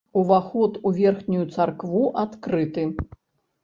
Уваход 0.19 0.73
у 0.87 0.93
верхнюю 1.01 1.45
царкву 1.53 2.05
адкрыты. 2.27 2.91